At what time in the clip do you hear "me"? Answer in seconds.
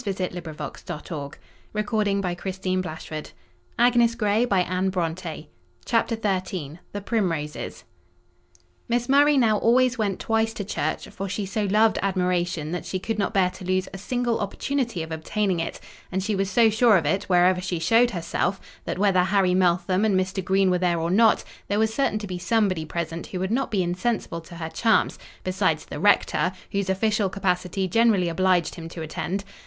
2.65-2.81